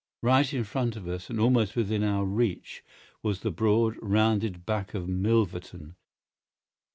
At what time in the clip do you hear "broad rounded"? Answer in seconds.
3.51-4.65